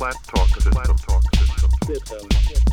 [0.00, 0.72] Flat talk system.
[0.72, 1.70] Flat talk system.
[1.84, 2.69] system.